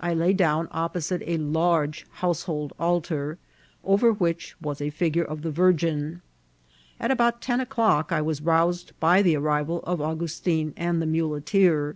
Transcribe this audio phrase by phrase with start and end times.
[0.00, 3.38] I lay down opposite a large household altar,
[3.84, 6.22] over which was a figure of the Virgin.
[6.98, 11.08] At about ten o'clock I was roused by the ar rival of Augustin and tfie
[11.08, 11.94] muleteer.